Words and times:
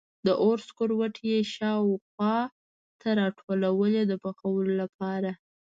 د 0.25 0.27
اور 0.43 0.57
سکروټي 0.67 1.25
یې 1.31 1.39
خوا 1.51 1.73
و 1.85 1.89
شا 2.15 2.35
ته 2.99 3.09
راټولوي 3.19 3.97
د 4.07 4.13
پخولو 4.23 4.73
لپاره. 4.81 5.31